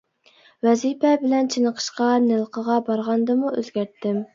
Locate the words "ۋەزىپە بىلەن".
0.67-1.51